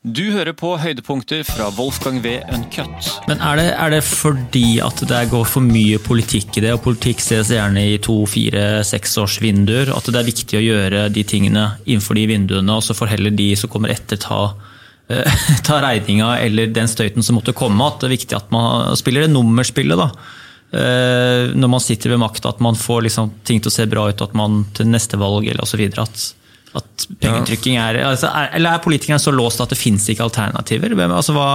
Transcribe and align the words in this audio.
Du 0.00 0.30
hører 0.32 0.54
på 0.56 0.70
høydepunkter 0.80 1.42
fra 1.44 1.66
Wolfgang 1.76 2.22
V. 2.24 2.38
Uncut. 2.56 3.08
Men 3.28 3.42
er 3.44 3.58
det, 3.60 3.66
er 3.76 3.90
det 3.92 3.98
fordi 4.06 4.78
at 4.80 5.02
det 5.04 5.18
går 5.28 5.44
for 5.44 5.60
mye 5.60 5.98
politikk 6.00 6.56
i 6.56 6.62
det, 6.64 6.70
og 6.72 6.80
politikk 6.86 7.20
ses 7.20 7.50
gjerne 7.52 7.82
i 7.84 7.98
to, 8.00 8.16
fire, 8.24 8.80
seks 8.88 9.18
års 9.20 9.36
vinduer, 9.44 9.92
at 9.92 10.08
det 10.08 10.16
er 10.16 10.30
viktig 10.30 10.56
å 10.56 10.64
gjøre 10.64 11.04
de 11.12 11.26
tingene 11.28 11.66
innenfor 11.84 12.16
de 12.16 12.24
vinduene, 12.32 12.78
og 12.78 12.86
så 12.86 12.96
får 12.96 13.12
heller 13.12 13.36
de 13.36 13.50
som 13.60 13.68
kommer 13.68 13.92
etter 13.92 14.16
ta, 14.24 14.40
eh, 15.12 15.44
ta 15.68 15.82
regninga 15.84 16.32
eller 16.46 16.72
den 16.72 16.88
støyten 16.88 17.20
som 17.20 17.36
måtte 17.36 17.52
komme? 17.52 17.84
At 17.84 18.00
det 18.00 18.08
er 18.08 18.16
viktig 18.16 18.40
at 18.40 18.48
man 18.56 18.96
spiller 18.96 19.28
det 19.28 19.34
nummerspillet, 19.36 20.00
da. 20.00 20.08
Eh, 20.80 21.52
når 21.52 21.76
man 21.76 21.84
sitter 21.84 22.14
ved 22.14 22.24
makta, 22.24 22.56
at 22.56 22.64
man 22.64 22.72
får 22.88 23.04
liksom 23.10 23.36
ting 23.44 23.60
til 23.60 23.68
å 23.68 23.76
se 23.76 23.84
bra 23.84 24.08
ut, 24.08 24.24
at 24.24 24.32
man 24.32 24.62
til 24.72 24.88
neste 24.88 25.20
valg 25.20 25.44
eller 25.44 25.68
osv. 25.68 25.90
At 26.00 26.30
at 26.78 27.06
pengetrykking 27.18 27.78
er, 27.82 27.98
altså 28.06 28.28
er, 28.30 28.52
Eller 28.54 28.76
er 28.76 28.82
politikerne 28.84 29.18
så 29.22 29.32
låst 29.34 29.62
at 29.62 29.72
det 29.72 29.78
fins 29.78 30.06
ikke 30.10 30.22
alternativer? 30.26 30.94
Altså 31.08 31.34
hva, 31.34 31.48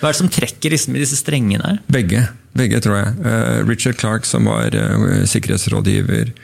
hva, 0.00 0.08
er 0.08 0.12
det 0.12 0.20
som 0.20 0.30
trekker 0.32 0.74
liksom, 0.74 0.96
i 0.96 1.04
disse 1.04 1.16
strengene 1.20 1.64
her? 1.64 1.78
Begge, 1.92 2.26
begge 2.58 2.80
tror 2.84 2.98
jeg. 3.00 3.14
Uh, 3.24 3.68
Richard 3.68 4.00
Clark, 4.00 4.28
som 4.28 4.50
var 4.50 4.74
uh, 4.76 5.24
sikkerhetsrådgiver 5.28 6.34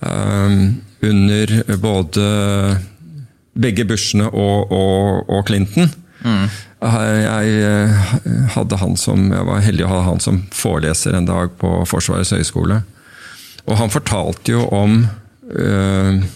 um, 0.00 0.76
under 1.06 1.56
både 1.82 2.28
begge 3.56 3.86
Bushene 3.88 4.28
og, 4.30 4.72
og, 4.72 5.30
og 5.32 5.46
Clinton. 5.48 5.90
Mm. 6.26 6.48
Jeg, 6.86 7.88
hadde 8.52 8.78
han 8.78 8.96
som, 9.00 9.30
jeg 9.32 9.46
var 9.48 9.62
heldig 9.64 9.84
å 9.86 9.90
ha 9.90 10.00
han 10.10 10.20
som 10.22 10.42
foreleser 10.54 11.16
en 11.16 11.28
dag 11.28 11.54
på 11.58 11.70
Forsvarets 11.88 12.34
høgskole. 12.36 12.82
Og 13.66 13.78
han 13.80 13.90
fortalte 13.90 14.54
jo 14.54 14.66
om 14.74 14.98
uh, 15.56 16.26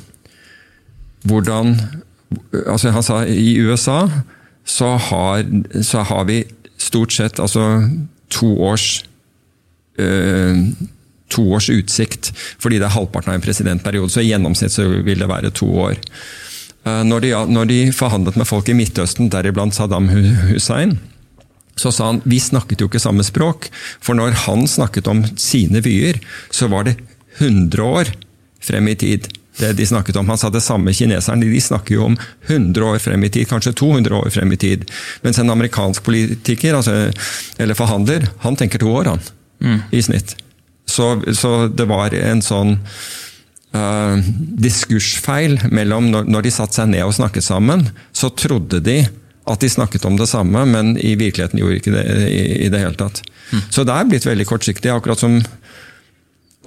hvordan 1.29 1.75
altså 2.67 2.93
Han 2.95 3.03
sa 3.03 3.25
i 3.27 3.59
USA 3.59 4.09
så 4.65 4.95
har, 4.97 5.45
så 5.83 6.05
har 6.07 6.25
vi 6.29 6.45
stort 6.79 7.13
sett 7.13 7.41
altså 7.43 7.89
to 8.31 8.53
års 8.63 9.05
øh, 9.99 10.61
to 11.31 11.45
års 11.55 11.71
utsikt, 11.71 12.33
fordi 12.59 12.81
det 12.81 12.89
er 12.89 12.95
halvparten 12.95 13.33
av 13.33 13.39
en 13.39 13.45
presidentperiode. 13.45 14.11
Så 14.13 14.23
i 14.23 14.31
gjennomsnitt 14.31 14.75
så 14.75 14.87
vil 14.91 15.23
det 15.23 15.29
være 15.31 15.53
to 15.55 15.69
år. 15.87 16.01
Eh, 16.87 17.03
når 17.07 17.25
de, 17.25 17.31
når 17.55 17.71
de 17.71 17.79
forhandlet 17.95 18.39
med 18.41 18.49
folk 18.49 18.69
i 18.69 18.77
Midtøsten, 18.77 19.31
deriblant 19.33 19.77
Saddam 19.77 20.09
Hussein, 20.51 20.99
så 21.79 21.93
sa 21.95 22.11
han 22.11 22.23
vi 22.29 22.41
snakket 22.43 22.83
jo 22.83 22.91
ikke 22.91 23.03
samme 23.03 23.25
språk. 23.27 23.71
For 24.03 24.19
når 24.19 24.35
han 24.47 24.67
snakket 24.69 25.09
om 25.11 25.23
sine 25.41 25.83
vyer, 25.85 26.19
så 26.51 26.69
var 26.73 26.89
det 26.89 26.99
100 27.39 27.87
år 27.87 28.11
frem 28.61 28.91
i 28.91 28.99
tid 28.99 29.31
det 29.61 29.73
de 29.79 29.87
snakket 29.87 30.17
om. 30.21 30.29
Han 30.29 30.39
sa 30.41 30.51
det 30.51 30.63
samme 30.65 30.95
kineserne. 30.97 31.47
De 31.47 31.61
snakker 31.61 31.95
jo 31.95 32.09
om 32.11 32.19
100 32.47 32.85
år 32.85 32.99
frem 33.03 33.25
i 33.25 33.31
tid, 33.33 33.49
kanskje 33.49 33.75
200 33.81 34.17
år 34.17 34.31
frem 34.35 34.53
i 34.53 34.61
tid. 34.61 34.87
Mens 35.23 35.39
en 35.39 35.53
amerikansk 35.53 36.05
politiker, 36.07 36.79
altså, 36.79 37.11
eller 37.61 37.79
forhandler, 37.79 38.29
han 38.45 38.57
tenker 38.57 38.83
to 38.83 38.93
år, 38.93 39.13
han. 39.15 39.25
Mm. 39.61 39.81
I 39.93 40.03
snitt. 40.03 40.37
Så, 40.91 41.23
så, 41.37 41.69
det 41.69 41.87
var 41.87 42.15
en 42.17 42.43
sånn 42.43 42.79
uh, 43.77 44.31
diskursfeil 44.67 45.61
mellom 45.71 46.11
når, 46.11 46.27
når 46.33 46.47
de 46.47 46.55
satte 46.55 46.81
seg 46.81 46.91
ned 46.95 47.05
og 47.07 47.15
snakket 47.15 47.47
sammen, 47.47 47.87
så 48.13 48.33
trodde 48.35 48.83
de 48.83 49.03
at 49.51 49.63
de 49.63 49.71
snakket 49.71 50.05
om 50.05 50.17
det 50.19 50.29
samme, 50.31 50.65
men 50.69 50.95
i 50.99 51.15
virkeligheten 51.19 51.59
gjorde 51.59 51.77
de 51.77 51.81
ikke 51.83 51.95
det 51.95 52.05
i, 52.29 52.43
i 52.67 52.69
det 52.73 52.83
hele 52.83 52.99
tatt. 52.99 53.23
Mm. 53.51 53.63
Så 53.73 53.85
det 53.87 53.95
er 53.95 54.11
blitt 54.11 54.27
veldig 54.29 54.47
kortsiktig. 54.47 54.93
Akkurat 54.93 55.23
som 55.23 55.41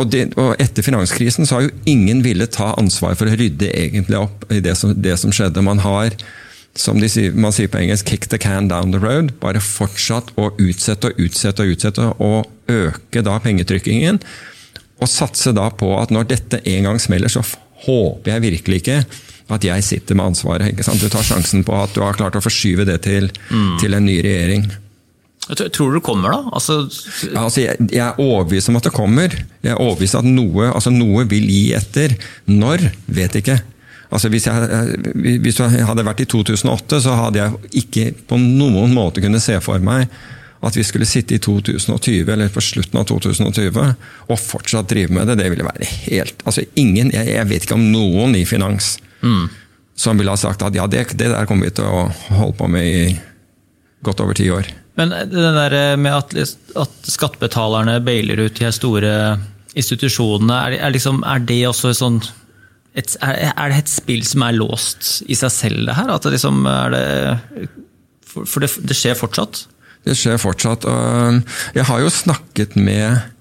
og, 0.01 0.07
det, 0.09 0.23
og, 0.41 0.55
Etter 0.61 0.85
finanskrisen 0.85 1.45
så 1.45 1.59
har 1.59 1.67
jo 1.67 1.73
ingen 1.89 2.23
villet 2.25 2.55
ta 2.55 2.71
ansvar 2.79 3.17
for 3.19 3.29
å 3.29 3.35
rydde 3.37 3.69
egentlig 3.69 4.17
opp 4.17 4.47
i 4.53 4.61
det 4.63 4.73
som, 4.79 4.93
det 4.97 5.17
som 5.21 5.33
skjedde. 5.33 5.61
Man 5.65 5.83
har, 5.83 6.15
som 6.77 6.97
sier, 7.01 7.35
man 7.37 7.53
sier 7.53 7.69
på 7.69 7.81
engelsk, 7.81 8.09
'kick 8.09 8.25
the 8.31 8.39
can 8.41 8.67
down 8.71 8.91
the 8.95 9.01
road'. 9.01 9.35
Bare 9.43 9.61
fortsatt 9.61 10.33
å 10.35 10.49
utsette 10.57 11.11
og 11.11 11.21
utsette 11.21 11.61
og 11.61 11.75
utsette, 11.75 12.09
og 12.17 12.49
øke 12.71 13.21
da 13.21 13.37
pengetrykkingen. 13.43 14.21
Og 15.01 15.11
satse 15.11 15.53
da 15.53 15.69
på 15.69 15.93
at 15.99 16.13
når 16.13 16.31
dette 16.31 16.63
en 16.65 16.89
gang 16.89 16.99
smeller, 17.01 17.29
så 17.29 17.45
håper 17.85 18.33
jeg 18.33 18.45
virkelig 18.47 18.81
ikke 18.81 19.03
at 19.53 19.65
jeg 19.67 19.83
sitter 19.85 20.17
med 20.17 20.31
ansvaret. 20.31 20.73
Du 20.73 21.09
tar 21.11 21.25
sjansen 21.27 21.65
på 21.67 21.75
at 21.75 21.93
du 21.93 22.01
har 22.01 22.17
klart 22.17 22.37
å 22.39 22.41
forskyve 22.41 22.87
det 22.87 23.01
til, 23.05 23.29
mm. 23.51 23.77
til 23.81 23.93
en 23.93 24.05
ny 24.07 24.17
regjering. 24.23 24.71
Tror 25.43 25.91
du 25.91 25.97
det 25.97 26.05
kommer, 26.05 26.31
da? 26.31 26.53
Altså, 26.55 26.77
ja, 27.27 27.41
altså 27.43 27.65
jeg, 27.65 27.75
jeg, 27.91 28.03
er 28.05 28.19
overbevist 28.21 28.71
om 28.71 28.79
at 28.79 28.85
det 28.87 28.93
kommer. 28.95 29.33
Jeg 29.65 29.73
er 29.73 29.81
overbevist 29.81 30.15
at 30.15 30.27
noe, 30.27 30.69
altså 30.71 30.93
noe 30.93 31.25
vil 31.27 31.49
gi 31.51 31.73
etter. 31.75 32.15
Når? 32.47 32.85
Vet 33.11 33.35
ikke. 33.41 33.57
Altså 34.13 34.29
hvis, 34.29 34.45
jeg, 34.47 35.39
hvis 35.43 35.59
jeg 35.59 35.87
hadde 35.89 36.05
vært 36.05 36.21
i 36.23 36.29
2008, 36.29 37.01
så 37.03 37.17
hadde 37.17 37.41
jeg 37.41 37.83
ikke 37.83 38.05
på 38.29 38.37
noen 38.39 38.93
måte 38.95 39.23
kunne 39.23 39.41
se 39.43 39.57
for 39.63 39.83
meg 39.83 40.07
at 40.63 40.77
vi 40.77 40.83
skulle 40.87 41.07
sitte 41.09 41.35
i 41.35 41.41
2020, 41.43 42.29
eller 42.31 42.51
på 42.53 42.61
slutten 42.63 43.01
av 43.01 43.07
2020, 43.09 43.81
og 44.29 44.39
fortsatt 44.39 44.87
drive 44.87 45.11
med 45.11 45.27
det. 45.27 45.41
Det 45.41 45.49
ville 45.51 45.65
være 45.67 45.89
helt 46.05 46.45
altså 46.47 46.63
ingen, 46.79 47.11
Jeg, 47.11 47.33
jeg 47.33 47.49
vet 47.49 47.65
ikke 47.67 47.75
om 47.75 47.89
noen 47.91 48.37
i 48.39 48.45
finans 48.47 48.95
mm. 49.19 49.49
som 50.05 50.21
ville 50.21 50.31
ha 50.31 50.39
sagt 50.39 50.63
at 50.63 50.77
ja, 50.77 50.87
det, 50.87 51.09
det 51.19 51.33
der 51.33 51.49
kommer 51.49 51.67
vi 51.67 51.75
til 51.75 51.89
å 51.89 52.07
holde 52.37 52.55
på 52.61 52.69
med 52.71 52.87
i 52.87 53.03
godt 54.07 54.23
over 54.23 54.39
ti 54.39 54.47
år. 54.53 54.71
Men 54.99 55.09
det 55.09 55.41
der 55.55 55.97
med 55.97 56.13
at, 56.13 56.35
at 56.77 57.09
skattebetalerne 57.09 57.97
bailer 58.05 58.43
ut 58.45 58.59
de 58.59 58.69
store 58.73 59.13
institusjonene, 59.73 60.53
er, 60.53 60.77
er, 60.85 60.93
liksom, 60.93 61.23
er 61.25 61.41
det 61.49 61.63
også 61.69 61.93
sånn 61.97 62.19
et, 62.93 63.15
er, 63.25 63.49
er, 63.49 63.71
det 63.71 63.79
et 63.81 63.89
spill 63.89 64.21
som 64.27 64.43
er 64.45 64.57
låst 64.59 65.23
i 65.25 65.37
seg 65.37 65.53
selv, 65.53 65.85
det 65.87 65.95
her? 65.97 66.11
At 66.13 66.25
det 66.25 66.35
liksom 66.35 66.65
er 66.69 66.93
det 66.93 67.05
For, 68.29 68.45
for 68.49 68.65
det, 68.65 68.69
det, 68.85 68.97
skjer 68.97 69.17
fortsatt? 69.17 69.63
Det 70.05 70.15
skjer 70.17 70.37
fortsatt. 70.41 70.85
og 70.89 71.41
Jeg 71.77 71.85
har 71.89 72.01
jo 72.01 72.13
snakket 72.13 72.77
med, 72.77 73.33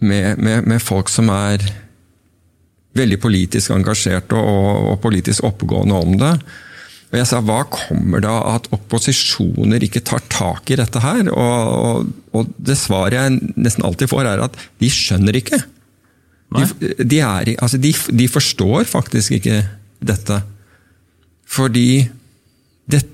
med, 0.00 0.38
med, 0.40 0.68
med 0.68 0.80
folk 0.82 1.12
som 1.12 1.28
er 1.32 1.64
veldig 2.96 3.18
politisk 3.20 3.74
engasjerte 3.74 4.38
og, 4.38 4.92
og 4.92 5.00
politisk 5.02 5.44
oppegående 5.44 5.98
om 5.98 6.16
det. 6.20 6.32
Og 7.14 7.20
jeg 7.20 7.28
sa 7.30 7.38
hva 7.46 7.60
kommer 7.70 8.24
da 8.24 8.32
at 8.56 8.64
opposisjoner 8.74 9.84
ikke 9.86 10.02
tar 10.02 10.24
tak 10.34 10.72
i 10.74 10.78
dette 10.80 10.98
her? 10.98 11.28
Og, 11.30 11.68
og, 11.78 12.08
og 12.34 12.48
det 12.58 12.74
svaret 12.80 13.14
jeg 13.14 13.52
nesten 13.54 13.86
alltid 13.86 14.10
får, 14.10 14.26
er 14.26 14.42
at 14.48 14.58
de 14.82 14.90
skjønner 14.90 15.38
ikke. 15.38 15.60
De, 16.58 16.66
de, 16.98 17.20
er, 17.22 17.52
altså 17.54 17.78
de, 17.78 17.94
de, 18.18 18.26
forstår 18.26 18.90
faktisk 18.90 19.38
ikke 19.38 19.60
dette. 20.02 20.40
Fordi 21.46 21.86
det, 22.90 23.04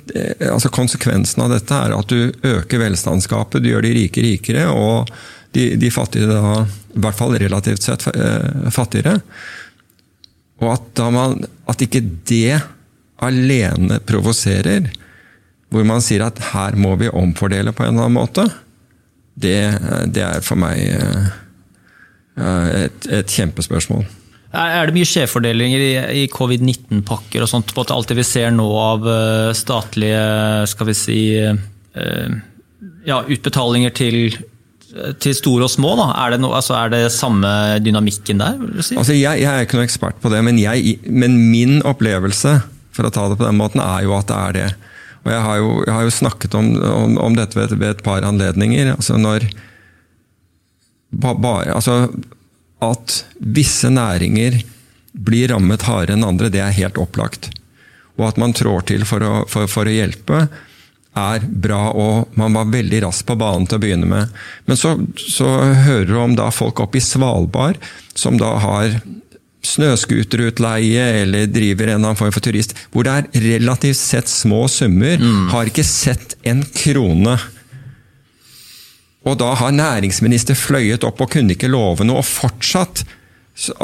altså 0.49 0.73
konsekvensen 0.73 1.45
av 1.45 1.53
dette 1.53 1.85
er 1.85 1.93
at 1.93 2.09
du 2.09 2.33
øker 2.57 2.81
velstandsgapet, 2.81 3.61
du 3.61 3.69
gjør 3.69 3.85
de 3.85 3.95
rike 4.01 4.25
rikere, 4.25 4.65
og 4.73 5.13
de, 5.53 5.75
de 5.77 5.93
fattige 5.93 6.33
da, 6.33 6.65
i 6.97 7.05
hvert 7.05 7.21
fall 7.21 7.37
relativt 7.37 7.85
sett 7.85 8.09
eh, 8.17 8.69
fattigere. 8.73 9.21
Og 10.65 10.73
at, 10.73 11.07
man, 11.13 11.43
at 11.69 11.85
ikke 11.85 12.07
det 12.33 12.63
alene 13.25 14.01
provoserer, 14.07 14.91
hvor 15.71 15.87
man 15.87 16.03
sier 16.03 16.25
at 16.27 16.41
her 16.51 16.77
må 16.81 16.97
vi 17.01 17.11
omfordele 17.13 17.75
på 17.77 17.87
en 17.87 17.95
eller 17.95 18.09
annen 18.09 18.19
måte, 18.19 18.47
det, 19.41 19.59
det 20.13 20.25
er 20.27 20.43
for 20.45 20.59
meg 20.61 20.81
eh, 20.91 21.29
et, 22.87 23.07
et 23.21 23.37
kjempespørsmål. 23.39 24.05
Er 24.51 24.89
det 24.89 24.97
mye 24.97 25.07
skjevfordelinger 25.07 25.83
i, 25.85 25.91
i 26.25 26.29
covid-19-pakker 26.33 27.45
og 27.45 27.51
sånt 27.53 27.71
på 27.75 27.85
at 27.85 27.93
alt 27.95 28.11
det 28.11 28.19
vi 28.19 28.27
ser 28.27 28.51
nå 28.51 28.67
av 28.83 29.07
eh, 29.07 29.51
statlige 29.55 30.23
skal 30.73 30.89
vi 30.91 30.97
si, 30.99 31.21
eh, 31.39 32.33
ja, 33.07 33.21
utbetalinger 33.23 33.95
til, 33.95 34.35
til 35.23 35.37
store 35.39 35.69
og 35.69 35.73
små? 35.73 35.95
Da? 36.03 36.09
Er, 36.25 36.35
det 36.35 36.43
no, 36.43 36.51
altså, 36.59 36.75
er 36.81 36.91
det 36.97 37.05
samme 37.15 37.53
dynamikken 37.85 38.43
der? 38.43 38.59
Si? 38.83 38.99
Altså, 38.99 39.15
jeg, 39.15 39.45
jeg, 39.45 39.49
er 39.53 39.69
ikke 39.69 39.79
noen 39.79 39.87
ekspert 39.87 40.19
på 40.21 40.35
det, 40.35 40.43
men, 40.51 40.59
jeg, 40.59 40.99
men 41.07 41.39
min 41.53 41.79
opplevelse 41.87 42.59
for 42.95 43.07
å 43.07 43.13
ta 43.15 43.29
det 43.31 43.39
på 43.41 43.47
den 43.47 43.59
måten, 43.61 43.83
er 43.83 44.07
jo 44.07 44.17
at 44.17 44.31
det 44.31 44.39
er 44.39 44.57
det. 44.57 44.69
Og 45.21 45.33
Jeg 45.33 45.45
har 45.45 45.61
jo, 45.61 45.71
jeg 45.85 45.95
har 45.95 46.07
jo 46.07 46.17
snakket 46.17 46.57
om, 46.57 46.71
om, 46.81 47.19
om 47.29 47.37
dette 47.37 47.59
ved, 47.59 47.75
ved, 47.77 47.91
et 47.91 48.05
par 48.05 48.25
anledninger. 48.25 48.95
altså 48.95 49.19
når 49.21 49.51
bare, 51.11 51.75
altså 51.75 52.09
At 52.81 53.25
visse 53.39 53.91
næringer 53.91 54.63
blir 55.13 55.51
rammet 55.53 55.85
hardere 55.85 56.17
enn 56.17 56.25
andre, 56.25 56.49
det 56.49 56.63
er 56.65 56.77
helt 56.77 56.99
opplagt. 56.99 57.51
Og 58.17 58.29
at 58.31 58.39
man 58.41 58.55
trår 58.57 58.87
til 58.89 59.05
for 59.05 59.25
å, 59.27 59.33
for, 59.51 59.69
for 59.69 59.89
å 59.89 59.93
hjelpe, 59.93 60.47
er 61.19 61.43
bra, 61.43 61.91
og 61.91 62.37
man 62.39 62.55
var 62.55 62.71
veldig 62.71 63.03
rask 63.05 63.27
på 63.27 63.35
banen 63.37 63.67
til 63.67 63.81
å 63.81 63.83
begynne 63.83 64.09
med. 64.09 64.37
Men 64.71 64.79
så, 64.79 64.95
så 65.19 65.49
hører 65.85 66.07
du 66.07 66.17
om 66.21 66.37
da 66.39 66.51
folk 66.55 66.81
oppe 66.81 67.01
i 67.01 67.05
Svalbard 67.05 67.81
som 68.15 68.39
da 68.39 68.55
har 68.63 69.01
snøscooterutleie 69.67 71.07
eller 71.23 71.49
driver 71.53 71.91
en 71.91 71.99
eller 71.99 72.11
annen 72.11 72.19
form 72.19 72.33
for 72.33 72.45
turist, 72.45 72.75
hvor 72.93 73.07
det 73.07 73.17
er 73.17 73.47
relativt 73.47 74.01
sett 74.01 74.31
små 74.31 74.65
summer, 74.73 75.21
mm. 75.21 75.51
har 75.53 75.69
ikke 75.69 75.87
sett 75.87 76.37
en 76.49 76.63
krone. 76.75 77.37
Og 79.29 79.37
da 79.41 79.51
har 79.61 79.77
næringsminister 79.77 80.57
fløyet 80.57 81.05
opp 81.05 81.21
og 81.21 81.33
kunne 81.35 81.57
ikke 81.57 81.69
love 81.69 82.07
noe, 82.09 82.23
og 82.23 82.29
fortsatt 82.29 83.05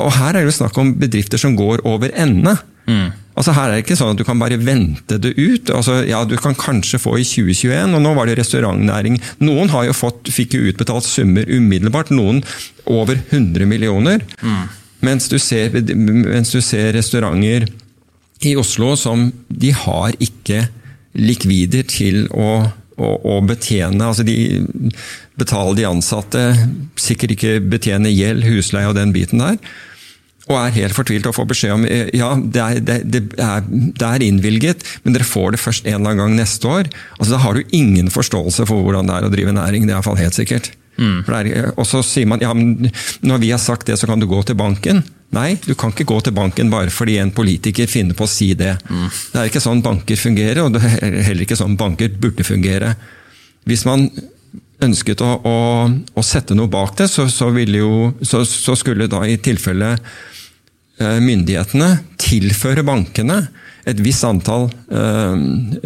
Og 0.00 0.14
her 0.16 0.30
er 0.30 0.40
det 0.40 0.48
jo 0.48 0.58
snakk 0.62 0.78
om 0.80 0.94
bedrifter 0.96 1.36
som 1.40 1.56
går 1.58 1.82
over 1.84 2.08
ende. 2.16 2.54
Mm. 2.88 3.10
Altså 3.36 3.52
Her 3.52 3.68
er 3.68 3.74
det 3.74 3.82
ikke 3.84 3.96
sånn 3.98 4.14
at 4.14 4.20
du 4.20 4.24
kan 4.24 4.40
bare 4.40 4.56
vente 4.56 5.18
det 5.20 5.34
ut. 5.36 5.68
Altså, 5.74 5.98
ja, 6.08 6.22
Du 6.24 6.36
kan 6.40 6.56
kanskje 6.56 7.00
få 7.02 7.18
i 7.20 7.26
2021, 7.26 7.92
og 7.98 8.00
nå 8.00 8.14
var 8.16 8.30
det 8.30 8.38
restaurantnæring. 8.38 9.18
Noen 9.44 9.68
har 9.74 9.84
jo 9.90 9.96
fått, 9.96 10.30
fikk 10.32 10.56
jo 10.56 10.70
utbetalt 10.70 11.04
summer 11.04 11.44
umiddelbart, 11.44 12.14
noen 12.14 12.40
over 12.88 13.18
100 13.28 13.68
millioner. 13.68 14.24
Mm. 14.40 14.64
Mens, 15.04 15.28
du 15.28 15.38
ser, 15.42 15.74
mens 15.94 16.52
du 16.54 16.60
ser 16.64 16.94
restauranter 16.96 17.68
i 18.44 18.54
Oslo 18.56 18.94
som 19.00 19.28
de 19.48 19.72
har 19.76 20.16
ikke 20.22 20.66
likvider 21.16 21.86
til 21.88 22.26
å, 22.32 22.68
å, 22.96 23.36
betjene. 23.44 24.00
Altså 24.04 24.24
de 24.26 24.64
betaler 25.40 25.80
de 25.80 25.88
ansatte, 25.88 26.46
sikkert 27.00 27.36
ikke 27.36 27.58
betjene 27.64 28.12
gjeld, 28.12 28.44
husleie 28.48 28.88
og 28.88 28.96
den 28.98 29.14
biten 29.16 29.44
der 29.44 29.60
og 30.46 30.56
er 30.60 30.74
helt 30.76 30.94
fortvilt 30.94 31.26
og 31.26 31.34
får 31.34 31.46
beskjed 31.50 31.74
om 31.74 31.84
eh, 31.90 32.08
ja, 32.14 32.30
det 32.38 32.62
er, 32.62 32.80
det, 32.86 32.98
det, 33.10 33.22
er, 33.42 33.64
det 33.66 34.06
er, 34.06 34.22
innvilget, 34.22 34.84
men 35.02 35.16
dere 35.16 35.26
får 35.26 35.56
det 35.56 35.62
først 35.62 35.88
en 35.88 35.98
eller 35.98 36.12
annen 36.12 36.22
gang 36.22 36.36
neste 36.38 36.70
år. 36.70 36.90
Altså, 37.18 37.30
Da 37.34 37.40
har 37.42 37.56
du 37.56 37.74
ingen 37.74 38.12
forståelse 38.14 38.68
for 38.70 38.86
hvordan 38.86 39.10
det 39.10 39.16
er 39.16 39.26
å 39.26 39.32
drive 39.32 39.54
næring. 39.56 39.86
Det 39.86 39.94
er 39.94 39.98
iallfall 39.98 40.20
helt 40.20 40.38
sikkert. 40.38 40.70
Mm. 40.96 41.18
Er, 41.28 41.50
eh, 41.50 41.70
og 41.76 41.86
så 41.88 42.02
sier 42.06 42.28
man 42.30 42.42
ja, 42.44 42.52
men 42.56 42.90
når 43.26 43.42
vi 43.42 43.52
har 43.52 43.62
sagt 43.62 43.88
det, 43.90 43.98
så 44.00 44.08
kan 44.08 44.22
du 44.22 44.28
gå 44.30 44.42
til 44.46 44.58
banken. 44.58 45.02
Nei, 45.36 45.56
du 45.64 45.74
kan 45.74 45.92
ikke 45.92 46.06
gå 46.08 46.20
til 46.24 46.36
banken 46.36 46.70
bare 46.72 46.92
fordi 46.94 47.18
en 47.20 47.34
politiker 47.34 47.90
finner 47.90 48.16
på 48.16 48.28
å 48.28 48.30
si 48.30 48.52
det. 48.58 48.76
Mm. 48.88 49.08
Det 49.32 49.42
er 49.42 49.50
ikke 49.50 49.64
sånn 49.64 49.82
banker 49.84 50.20
fungerer, 50.20 50.62
og 50.64 50.76
det 50.76 50.84
er 50.86 51.20
heller 51.26 51.46
ikke 51.46 51.58
sånn 51.58 51.76
banker 51.80 52.14
burde 52.22 52.46
fungere. 52.46 52.94
Hvis 53.66 53.84
man 53.88 54.08
ønsket 54.84 55.22
å, 55.24 55.34
å, 55.40 55.58
å 55.88 56.22
sette 56.24 56.54
noe 56.54 56.70
bak 56.70 56.98
det, 57.00 57.08
så, 57.08 57.26
så, 57.32 57.48
jo, 57.50 57.92
så, 58.20 58.44
så 58.44 58.76
skulle 58.76 59.08
da 59.10 59.24
i 59.24 59.38
tilfelle 59.42 59.94
Eh, 60.96 61.18
myndighetene 61.20 61.90
tilføre 62.16 62.80
bankene 62.86 63.42
et 63.86 64.00
visst 64.02 64.24
antall, 64.26 64.66
eh, 64.90 65.34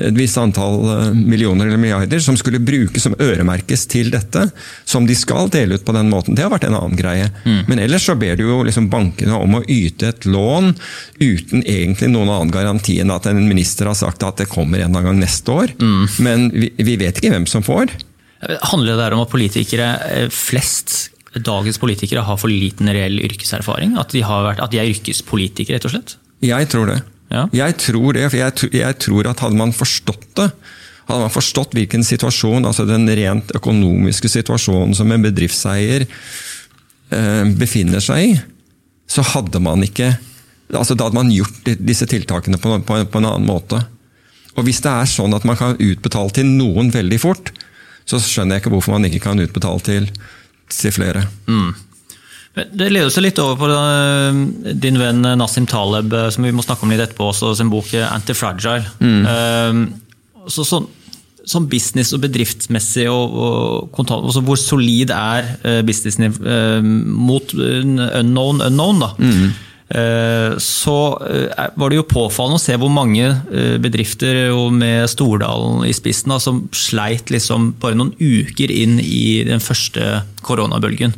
et 0.08 0.16
visst 0.16 0.38
antall 0.40 0.78
eh, 0.88 1.10
millioner 1.14 1.68
eller 1.68 1.80
milliarder 1.80 2.22
som 2.24 2.36
skulle 2.40 2.62
brukes 2.64 3.04
som 3.04 3.16
øremerkes 3.20 3.84
til 3.92 4.08
dette, 4.14 4.46
som 4.88 5.04
de 5.08 5.16
skal 5.18 5.50
dele 5.52 5.76
ut 5.76 5.84
på 5.84 5.94
den 5.96 6.08
måten. 6.12 6.36
Det 6.36 6.46
har 6.46 6.52
vært 6.54 6.64
en 6.68 6.78
annen 6.78 6.96
greie. 6.96 7.28
Mm. 7.44 7.60
Men 7.68 7.84
ellers 7.84 8.08
så 8.08 8.16
ber 8.20 8.40
du 8.40 8.46
jo 8.46 8.62
liksom 8.64 8.88
bankene 8.92 9.36
om 9.36 9.58
å 9.60 9.64
yte 9.68 10.14
et 10.14 10.28
lån 10.28 10.72
uten 11.20 11.60
egentlig 11.60 12.08
noen 12.14 12.32
annen 12.32 12.54
garanti 12.54 12.96
enn 13.02 13.12
at 13.12 13.28
en 13.28 13.42
minister 13.44 13.90
har 13.90 13.98
sagt 13.98 14.24
at 14.24 14.40
det 14.40 14.48
kommer 14.50 14.80
en 14.80 14.96
gang 14.96 15.20
neste 15.20 15.52
år. 15.52 15.76
Mm. 15.76 16.02
Men 16.24 16.48
vi, 16.56 16.72
vi 16.80 16.96
vet 17.00 17.20
ikke 17.20 17.34
hvem 17.36 17.48
som 17.50 17.66
får. 17.66 17.92
Handler 18.72 18.94
det 18.94 19.00
der 19.02 19.14
om 19.16 19.26
at 19.26 19.32
politikere 19.32 19.92
flest 20.32 21.10
dagens 21.36 21.78
politikere 21.78 22.24
har 22.26 22.38
for 22.40 22.50
liten 22.50 22.88
reell 22.90 23.20
yrkeserfaring? 23.22 23.96
At 24.00 24.16
de, 24.16 24.24
vært, 24.24 24.62
at 24.64 24.72
de, 24.72 24.80
er 24.80 24.90
yrkespolitikere, 24.90 25.78
rett 25.78 25.86
og 25.86 25.98
slett? 25.98 26.16
Jeg 26.40 26.72
tror 26.72 26.88
det. 26.88 27.02
Ja. 27.30 27.46
Jeg 27.54 27.76
tror 27.78 28.16
det, 28.16 28.26
for 28.32 28.40
jeg, 28.40 28.70
jeg, 28.74 28.98
tror 29.02 29.28
at 29.30 29.42
hadde 29.44 29.58
man 29.58 29.74
forstått 29.74 30.26
det, 30.38 30.48
hadde 31.10 31.24
man 31.24 31.34
forstått 31.34 31.76
hvilken 31.78 32.04
situasjon, 32.06 32.66
altså 32.66 32.86
den 32.88 33.06
rent 33.06 33.52
økonomiske 33.56 34.30
situasjonen 34.30 34.96
som 34.98 35.10
en 35.10 35.26
bedriftseier 35.26 36.06
eh, 36.06 37.44
befinner 37.58 38.02
seg 38.02 38.26
i, 38.26 38.34
så 39.10 39.24
hadde 39.34 39.62
man 39.62 39.86
ikke 39.86 40.12
altså 40.70 40.94
Da 40.94 41.08
hadde 41.08 41.18
man 41.18 41.32
gjort 41.34 41.66
disse 41.82 42.06
tiltakene 42.06 42.54
på, 42.62 42.76
på, 42.86 42.98
på 43.10 43.18
en 43.18 43.24
annen 43.26 43.42
måte. 43.42 43.80
Og 44.54 44.62
Hvis 44.62 44.78
det 44.84 44.92
er 44.92 45.08
sånn 45.10 45.34
at 45.34 45.42
man 45.42 45.58
kan 45.58 45.74
utbetale 45.74 46.30
til 46.36 46.46
noen 46.46 46.92
veldig 46.94 47.18
fort, 47.18 47.50
så 48.06 48.20
skjønner 48.22 48.54
jeg 48.54 48.62
ikke 48.62 48.72
hvorfor 48.76 48.94
man 48.94 49.08
ikke 49.08 49.24
kan 49.24 49.42
utbetale 49.42 49.82
til 49.82 50.06
til 50.70 50.94
flere. 50.94 51.24
Mm. 51.50 51.74
Det 52.54 52.88
leder 52.90 53.06
oss 53.06 53.18
litt 53.22 53.38
over 53.38 53.58
på 53.60 53.68
eh, 53.70 54.38
din 54.82 54.98
venn 54.98 55.22
Nassim 55.38 55.68
Taleb, 55.70 56.10
eh, 56.12 56.30
som 56.34 56.46
vi 56.46 56.54
må 56.54 56.64
snakke 56.66 56.86
om 56.86 56.90
litt 56.90 57.02
etterpå, 57.04 57.30
også, 57.30 57.52
sin 57.58 57.70
bok 57.70 57.92
eh, 57.94 58.06
'Antifragile'. 58.06 58.90
Mm. 58.98 59.86
Så, 60.50 60.66
så, 60.66 60.82
sånn 61.46 61.68
business- 61.70 62.12
og 62.16 62.24
bedriftsmessig 62.24 63.06
og, 63.10 63.38
og 63.44 63.88
kontant, 63.94 64.26
altså 64.26 64.42
Hvor 64.44 64.58
solid 64.58 65.12
er 65.14 65.82
businessen 65.86 66.34
mot 67.06 67.54
unknown 67.54 68.62
unknown? 68.66 69.02
da? 69.04 69.10
Mm. 69.18 69.50
Så 70.62 70.96
var 71.18 71.90
det 71.90 71.98
jo 71.98 72.06
påfallende 72.06 72.60
å 72.60 72.62
se 72.62 72.76
hvor 72.78 72.92
mange 72.94 73.32
bedrifter 73.82 74.52
med 74.70 75.10
Stordalen 75.10 75.82
i 75.88 75.94
spissen 75.96 76.36
som 76.38 76.62
sleit 76.70 77.32
liksom 77.34 77.72
bare 77.82 77.98
noen 77.98 78.14
uker 78.20 78.70
inn 78.70 79.00
i 79.02 79.42
den 79.48 79.62
første 79.64 80.22
koronabølgen. 80.46 81.16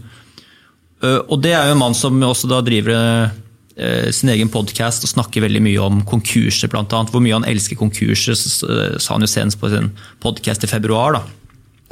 Eh, 1.02 1.20
og 1.26 1.40
det 1.42 1.54
er 1.56 1.68
jo 1.68 1.76
en 1.76 1.82
mann 1.82 1.96
som 1.98 2.20
også 2.22 2.50
da 2.50 2.62
driver 2.64 2.94
eh, 3.76 4.08
sin 4.14 4.30
egen 4.32 4.50
podkast 4.52 5.04
og 5.06 5.12
snakker 5.12 5.44
veldig 5.44 5.62
mye 5.64 5.82
om 5.82 6.02
konkurser, 6.08 6.70
bl.a. 6.70 6.86
Hvor 6.86 7.22
mye 7.24 7.38
han 7.38 7.48
elsker 7.48 7.78
konkurser, 7.80 8.38
sa 8.38 9.14
han 9.16 9.26
jo 9.26 9.30
senest 9.30 9.60
på 9.60 9.72
sin 9.72 9.92
podkast 10.22 10.66
i 10.66 10.70
februar. 10.70 11.18
da. 11.18 11.22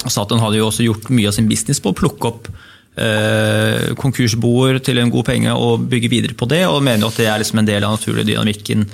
Og 0.05 0.11
sa 0.13 0.25
at 0.25 0.35
han 0.35 0.43
hadde 0.43 0.61
jo 0.61 0.69
også 0.71 0.87
gjort 0.87 1.11
mye 1.13 1.31
av 1.31 1.37
sin 1.37 1.49
business 1.51 1.83
på 1.83 1.93
å 1.93 1.97
plukke 1.97 2.31
opp 2.31 2.51
eh, 2.97 3.91
konkursboer 4.01 4.81
til 4.85 5.01
en 5.03 5.13
god 5.13 5.27
penge 5.29 5.57
og 5.57 5.89
bygge 5.91 6.13
videre 6.13 6.39
på 6.39 6.49
det, 6.49 6.65
og 6.69 6.85
mener 6.85 7.05
jo 7.05 7.11
at 7.13 7.21
det 7.21 7.29
er 7.29 7.43
liksom 7.43 7.61
en 7.61 7.69
del 7.69 7.85
av 7.85 7.99
naturlig 7.99 8.25
dynamikken. 8.31 8.87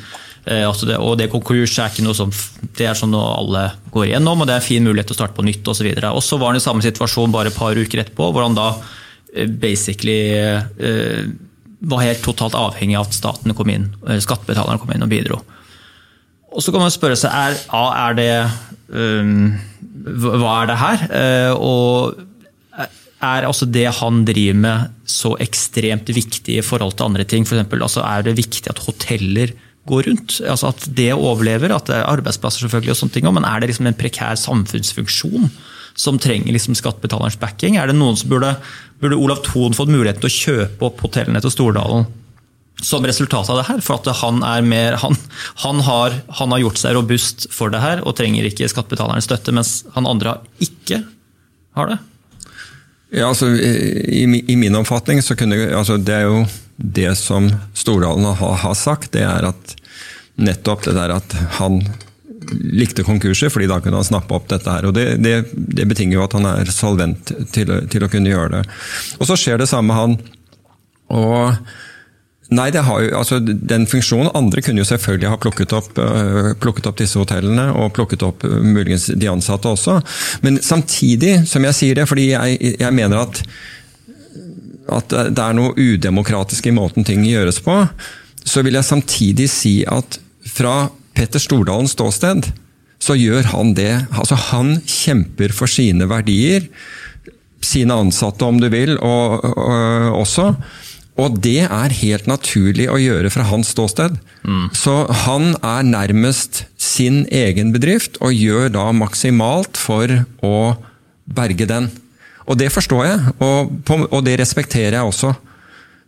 Eh, 0.47 0.65
altså 0.67 0.89
det, 0.89 0.99
og 0.99 1.15
det 1.21 1.31
konkurs 1.31 1.77
er 1.79 1.93
ikke 1.93 2.07
noe 2.07 2.17
som 2.17 2.33
det 2.77 2.89
er 2.89 2.99
sånn 2.99 3.13
noe 3.15 3.37
alle 3.37 3.69
går 3.95 4.09
igjennom, 4.09 4.43
og 4.43 4.49
det 4.49 4.57
er 4.57 4.65
en 4.65 4.71
fin 4.73 4.87
mulighet 4.87 5.13
til 5.13 5.19
å 5.19 5.21
starte 5.21 5.39
på 5.39 5.47
nytt 5.47 5.71
osv. 5.71 5.91
Og 6.11 6.23
så 6.25 6.41
var 6.41 6.55
han 6.55 6.59
i 6.59 6.65
samme 6.65 6.87
situasjon 6.87 7.35
bare 7.35 7.53
et 7.53 7.59
par 7.59 7.77
uker 7.77 8.03
etterpå, 8.03 8.33
hvor 8.33 8.47
han 8.47 8.59
da 8.59 8.73
Eh, 8.77 9.05
basically 9.61 10.21
eh, 10.35 11.27
var 11.87 12.05
helt 12.05 12.23
totalt 12.25 12.57
avhengig 12.57 12.97
av 12.99 13.09
at 13.09 13.17
staten 13.17 13.55
kom 13.57 13.71
inn, 13.73 13.91
eh, 14.09 14.21
skattebetalerne 14.23 14.81
kom 14.83 14.93
inn 14.95 15.07
og 15.07 15.13
bidro. 15.13 15.43
Og 16.57 16.63
Så 16.65 16.73
kan 16.73 16.81
man 16.81 16.95
spørre 16.95 17.19
seg 17.21 17.35
er, 17.37 17.59
er 17.75 18.15
det 18.17 18.31
um, 18.89 19.59
Hva 20.07 20.53
er 20.63 20.71
det 20.71 20.77
her? 20.81 21.03
og 21.59 22.23
er 23.27 23.47
altså 23.49 23.67
det 23.69 23.87
han 23.99 24.25
driver 24.29 24.59
med 24.61 24.97
så 25.09 25.35
ekstremt 25.43 26.09
viktig 26.13 26.59
i 26.59 26.65
forhold 26.65 26.97
til 26.97 27.09
andre 27.09 27.25
ting? 27.29 27.47
For 27.47 27.57
eksempel, 27.57 27.83
altså 27.83 28.05
er 28.05 28.27
det 28.27 28.37
viktig 28.39 28.71
at 28.71 28.83
hoteller 28.87 29.53
går 29.89 30.09
rundt? 30.11 30.41
Altså 30.45 30.73
At 30.73 30.89
det 30.97 31.13
overlever, 31.15 31.75
at 31.75 31.89
det 31.89 31.97
er 31.97 32.11
arbeidsplasser 32.11 32.67
selvfølgelig, 32.67 32.95
og 32.95 33.01
sånne 33.01 33.17
ting, 33.17 33.29
men 33.33 33.49
er 33.49 33.61
det 33.61 33.71
liksom 33.73 33.89
en 33.89 33.99
prekær 33.99 34.37
samfunnsfunksjon 34.41 35.51
som 35.97 36.19
trenger 36.21 36.53
liksom 36.53 36.77
skattebetalerens 36.77 37.39
backing? 37.41 37.79
Er 37.81 37.89
det 37.89 37.97
noen 37.97 38.19
som 38.21 38.31
burde 38.33 38.57
burde 39.01 39.19
Olav 39.21 39.43
Thon 39.45 39.75
fått 39.77 39.93
muligheten 39.93 40.23
til 40.23 40.31
å 40.31 40.37
kjøpe 40.37 40.89
opp 40.89 41.03
hotellene 41.05 41.43
til 41.45 41.53
Stordalen 41.53 42.07
som 42.83 43.07
resultat 43.07 43.49
av 43.49 43.61
det 43.61 43.67
her. 43.71 43.81
For 43.85 43.97
at 43.97 44.11
han, 44.21 44.43
mer, 44.69 44.99
han, 45.01 45.17
han, 45.65 45.81
har, 45.87 46.19
han, 46.41 46.53
har, 46.53 46.61
gjort 46.61 46.81
seg 46.81 46.97
robust 46.97 47.49
for 47.53 47.73
det 47.73 47.81
her 47.81 48.03
og 48.05 48.17
trenger 48.19 48.49
ikke 48.49 48.69
skattebetalernes 48.69 49.29
støtte, 49.29 49.55
mens 49.57 49.79
han 49.97 50.09
andre 50.09 50.39
ikke 50.63 51.03
har 51.77 51.93
det. 51.93 51.99
Ja, 53.17 53.31
altså, 53.31 53.49
i, 53.55 54.25
i, 54.27 54.57
min 54.59 54.77
oppfatning 54.77 55.23
så 55.23 55.37
kunne 55.39 55.69
altså, 55.79 55.97
Det 55.97 56.15
er 56.15 56.25
jo 56.27 56.41
det 56.77 57.13
som 57.17 57.47
Stordalen 57.75 58.27
har, 58.27 58.57
har 58.65 58.75
sagt, 58.77 59.13
det 59.15 59.23
er 59.25 59.47
at 59.53 59.77
nettopp 60.37 60.85
det 60.85 60.97
der 60.99 61.15
at 61.15 61.37
han 61.61 61.81
likte 62.53 63.05
konkurser, 63.07 63.51
fordi 63.53 63.69
da 63.71 63.81
kunne 63.83 64.01
han 64.01 64.09
snappe 64.09 64.35
opp 64.37 64.49
dette 64.51 64.71
her. 64.71 64.89
og 64.89 64.95
Det, 64.97 65.09
det, 65.23 65.35
det 65.55 65.89
betinger 65.89 66.19
jo 66.19 66.25
at 66.27 66.37
han 66.39 66.49
er 66.53 66.71
solvent 66.75 67.33
til, 67.55 67.73
til, 67.91 68.07
å 68.07 68.13
kunne 68.13 68.33
gjøre 68.33 68.59
det. 68.59 68.63
Og 69.19 69.29
så 69.31 69.39
skjer 69.41 69.61
det 69.63 69.71
samme 69.71 69.93
med 69.93 70.01
han. 70.01 70.17
Og 71.17 71.67
Nei, 72.55 72.69
jo, 72.71 73.07
altså 73.19 73.41
den 73.43 73.89
funksjonen 73.91 74.29
Andre 74.39 74.63
kunne 74.63 74.79
jo 74.79 74.87
selvfølgelig 74.87 75.31
ha 75.33 75.39
plukket 75.43 75.73
opp, 75.75 75.97
uh, 75.99 76.53
plukket 76.63 76.87
opp 76.87 77.01
disse 77.01 77.19
hotellene, 77.19 77.65
og 77.75 77.91
plukket 77.97 78.23
opp 78.23 78.45
uh, 78.47 78.61
muligens 78.63 79.09
de 79.11 79.27
ansatte 79.27 79.67
også. 79.67 79.97
Men 80.47 80.61
samtidig, 80.63 81.41
som 81.51 81.67
jeg 81.67 81.75
sier 81.75 81.99
det, 81.99 82.05
fordi 82.07 82.29
jeg, 82.31 82.77
jeg 82.79 82.95
mener 82.95 83.25
at, 83.25 83.41
at 84.95 85.17
det 85.35 85.43
er 85.43 85.59
noe 85.59 85.75
udemokratisk 85.75 86.71
i 86.71 86.77
måten 86.77 87.07
ting 87.09 87.27
gjøres 87.27 87.59
på, 87.67 87.81
så 88.47 88.63
vil 88.63 88.79
jeg 88.79 88.91
samtidig 88.93 89.51
si 89.51 89.75
at 89.91 90.21
fra 90.47 90.85
Petter 91.17 91.43
Stordalens 91.43 91.97
ståsted, 91.97 92.51
så 93.03 93.17
gjør 93.17 93.51
han 93.53 93.75
det. 93.77 93.93
Altså, 94.17 94.39
han 94.53 94.77
kjemper 94.89 95.55
for 95.57 95.71
sine 95.71 96.09
verdier. 96.11 96.69
Sine 97.65 97.97
ansatte, 97.97 98.45
om 98.47 98.61
du 98.61 98.69
vil, 98.73 98.97
og, 99.01 99.45
og, 99.45 100.21
også. 100.23 100.53
Og 101.17 101.39
det 101.41 101.65
er 101.65 101.99
helt 102.03 102.27
naturlig 102.29 102.91
å 102.93 102.99
gjøre 103.01 103.31
fra 103.33 103.47
hans 103.49 103.73
ståsted. 103.73 104.19
Mm. 104.45 104.67
Så 104.77 104.99
han 105.25 105.55
er 105.65 105.87
nærmest 105.89 106.67
sin 106.81 107.25
egen 107.33 107.73
bedrift, 107.75 108.21
og 108.21 108.37
gjør 108.37 108.69
da 108.77 108.91
maksimalt 108.97 109.81
for 109.81 110.13
å 110.45 110.59
berge 111.27 111.69
den. 111.69 111.89
Og 112.47 112.61
det 112.61 112.71
forstår 112.71 113.07
jeg, 113.09 113.35
og, 113.43 113.73
og 114.13 114.21
det 114.27 114.37
respekterer 114.39 115.01
jeg 115.01 115.09
også. 115.09 115.33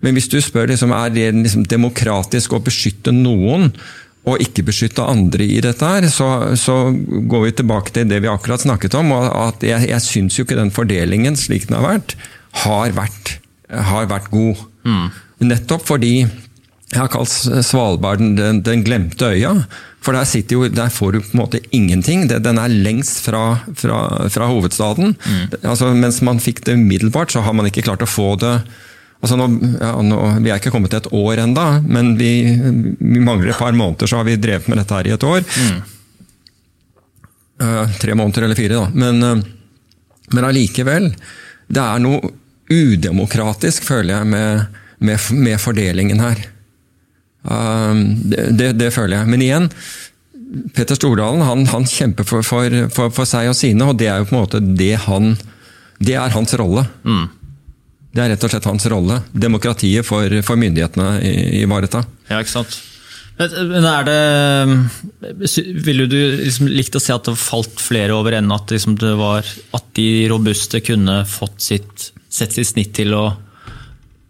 Men 0.04 0.14
hvis 0.14 0.28
du 0.30 0.38
spør 0.42 0.68
liksom, 0.70 0.92
er 0.94 1.10
det 1.10 1.30
liksom 1.34 1.64
demokratisk 1.66 2.54
å 2.54 2.62
beskytte 2.62 3.10
noen, 3.14 3.72
og 4.28 4.42
ikke 4.44 4.66
beskytte 4.68 5.04
andre 5.04 5.46
i 5.46 5.60
dette, 5.64 5.84
her, 5.88 6.08
så, 6.12 6.28
så, 6.58 6.78
går 7.30 7.46
vi 7.46 7.54
tilbake 7.60 7.94
til 7.94 8.08
det 8.10 8.20
vi 8.24 8.30
akkurat 8.30 8.64
snakket 8.64 8.96
om. 8.98 9.12
og 9.16 9.28
at 9.48 9.64
Jeg, 9.66 9.88
jeg 9.90 10.04
syns 10.04 10.38
jo 10.38 10.46
ikke 10.46 10.58
den 10.58 10.74
fordelingen, 10.74 11.38
slik 11.38 11.68
den 11.68 11.78
har 11.80 11.86
vært, 11.86 12.16
har 12.64 12.92
vært, 12.96 13.38
har 13.68 14.10
vært 14.10 14.30
god. 14.34 14.66
Mm. 14.88 15.08
Nettopp 15.48 15.86
fordi 15.86 16.14
jeg 16.88 17.02
har 17.02 17.10
kalt 17.12 17.28
Svalbard 17.66 18.22
den, 18.22 18.62
den, 18.64 18.82
glemte 18.84 19.28
øya. 19.34 19.52
For 20.00 20.16
der, 20.16 20.28
jo, 20.48 20.62
der, 20.72 20.92
får 20.94 21.12
du 21.12 21.18
på 21.20 21.34
en 21.34 21.42
måte 21.42 21.60
ingenting. 21.74 22.24
Den 22.30 22.60
er 22.60 22.72
lengst 22.72 23.26
fra, 23.26 23.60
fra, 23.76 24.28
fra 24.32 24.48
hovedstaden. 24.48 25.12
Mm. 25.18 25.58
Altså, 25.68 25.90
mens 25.92 26.22
man 26.24 26.40
fikk 26.40 26.64
det 26.64 26.78
umiddelbart, 26.78 27.34
så 27.34 27.44
har 27.44 27.56
man 27.56 27.68
ikke 27.68 27.84
klart 27.84 28.04
å 28.04 28.08
få 28.08 28.32
det 28.40 28.54
Altså 29.18 29.34
nå, 29.34 29.46
ja, 29.80 29.92
nå, 30.04 30.18
vi 30.44 30.50
er 30.52 30.60
ikke 30.60 30.70
kommet 30.70 30.92
til 30.94 31.00
et 31.00 31.12
år 31.18 31.40
enda, 31.42 31.66
men 31.82 32.12
vi, 32.20 32.32
vi, 32.54 33.18
mangler 33.18 33.50
et 33.50 33.58
par 33.58 33.74
måneder, 33.74 34.06
så 34.06 34.20
har 34.20 34.28
vi 34.28 34.36
drevet 34.38 34.68
med 34.70 34.78
dette 34.78 34.94
her 34.94 35.08
i 35.08 35.14
et 35.16 35.26
år. 35.26 35.40
Mm. 35.42 35.78
Uh, 37.58 37.96
tre 37.98 38.14
måneder 38.14 38.46
eller 38.46 38.58
fire, 38.58 38.78
da. 38.78 38.84
Men, 38.94 39.22
uh, 39.22 40.28
men 40.36 40.46
allikevel. 40.46 41.10
Det 41.66 41.82
er 41.82 42.04
noe 42.04 42.30
udemokratisk, 42.70 43.88
føler 43.88 44.20
jeg, 44.20 44.28
med, 44.30 44.78
med, 45.02 45.32
med 45.34 45.58
fordelingen 45.58 46.22
her. 46.22 46.44
Uh, 47.42 47.98
det, 48.22 48.52
det, 48.54 48.70
det, 48.78 48.92
føler 48.94 49.18
jeg. 49.18 49.32
Men 49.34 49.42
igjen, 49.42 49.66
Petter 50.76 50.94
Stordalen 50.94 51.42
han, 51.42 51.66
han 51.74 51.90
kjemper 51.90 52.28
for, 52.28 52.46
for, 52.46 52.78
for, 52.94 53.10
for, 53.18 53.26
seg 53.28 53.50
og 53.50 53.58
sine, 53.58 53.90
og 53.90 53.98
det 53.98 54.12
er 54.12 54.22
jo 54.22 54.30
på 54.30 54.36
en 54.36 54.44
måte 54.44 54.62
det 54.62 54.94
han 55.08 55.34
Det 55.98 56.14
er 56.14 56.30
hans 56.30 56.54
rolle. 56.54 56.86
Mm. 57.02 57.26
Det 58.14 58.24
er 58.24 58.32
rett 58.32 58.44
og 58.44 58.52
slett 58.52 58.68
hans 58.68 58.86
rolle. 58.90 59.20
Demokratiet 59.32 60.06
for, 60.06 60.32
for 60.46 60.60
myndighetene 60.60 61.08
ivareta. 61.60 62.02
Ja, 62.30 62.40
ikke 62.40 62.56
sant. 62.58 62.78
Men 63.38 63.84
er 63.86 64.06
det 64.08 65.50
Ville 65.86 66.08
du 66.10 66.16
liksom 66.40 66.70
likt 66.72 66.96
å 66.98 67.02
se 67.02 67.14
at 67.14 67.28
det 67.28 67.36
falt 67.38 67.78
flere 67.82 68.16
over 68.16 68.34
ende? 68.34 68.56
At, 68.56 68.72
liksom 68.74 68.96
det 68.98 69.12
var, 69.18 69.46
at 69.76 69.92
de 69.98 70.08
robuste 70.30 70.80
kunne 70.82 71.20
fått 71.28 71.62
sitt, 71.62 72.08
sett 72.28 72.56
sitt 72.56 72.72
snitt 72.72 72.96
til 72.98 73.14
å, 73.14 73.28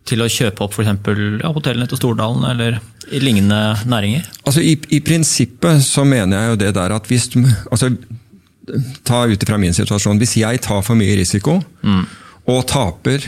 til 0.08 0.20
å 0.24 0.28
kjøpe 0.28 0.66
opp 0.66 0.76
f.eks. 0.76 0.92
Ja, 1.40 1.54
hotellene 1.54 1.88
til 1.88 2.00
Stordalen 2.02 2.44
eller 2.50 2.80
i 3.08 3.22
lignende 3.22 3.78
næringer? 3.88 4.28
Altså 4.44 4.60
i, 4.60 4.74
i, 4.92 5.00
prinsippet 5.04 5.80
så 5.86 6.04
mener 6.04 6.42
jeg 6.42 6.52
jo 6.52 6.62
det 6.66 6.72
der 6.76 6.96
at 6.98 7.08
hvis 7.08 7.30
altså, 7.70 7.94
Ta 9.08 9.22
ut 9.24 9.40
ifra 9.40 9.56
min 9.56 9.72
situasjon. 9.72 10.18
Hvis 10.20 10.34
jeg 10.42 10.58
tar 10.60 10.82
for 10.84 10.98
mye 10.98 11.14
risiko 11.16 11.54
mm. 11.56 12.02
og 12.52 12.66
taper 12.68 13.24